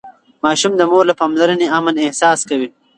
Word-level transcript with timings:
ماشوم 0.43 0.73
د 0.77 0.81
مور 0.91 1.03
له 1.09 1.13
پاملرنې 1.19 1.67
امن 1.77 1.95
احساس 2.05 2.39
کوي. 2.49 2.69